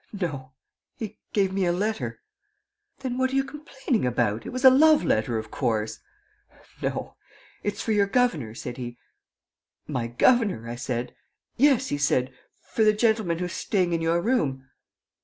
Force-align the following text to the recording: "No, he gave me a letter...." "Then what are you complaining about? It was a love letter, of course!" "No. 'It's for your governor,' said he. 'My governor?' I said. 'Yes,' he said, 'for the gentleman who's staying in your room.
"No, 0.19 0.53
he 0.95 1.19
gave 1.31 1.53
me 1.53 1.63
a 1.67 1.71
letter...." 1.71 2.21
"Then 3.01 3.19
what 3.19 3.29
are 3.31 3.35
you 3.35 3.43
complaining 3.43 4.03
about? 4.03 4.47
It 4.47 4.49
was 4.49 4.65
a 4.65 4.71
love 4.71 5.03
letter, 5.03 5.37
of 5.37 5.51
course!" 5.51 5.99
"No. 6.81 7.17
'It's 7.61 7.83
for 7.83 7.91
your 7.91 8.07
governor,' 8.07 8.55
said 8.55 8.77
he. 8.77 8.97
'My 9.87 10.07
governor?' 10.07 10.67
I 10.67 10.73
said. 10.73 11.13
'Yes,' 11.55 11.89
he 11.89 11.99
said, 11.99 12.33
'for 12.61 12.83
the 12.83 12.93
gentleman 12.93 13.37
who's 13.37 13.53
staying 13.53 13.93
in 13.93 14.01
your 14.01 14.23
room. 14.23 14.65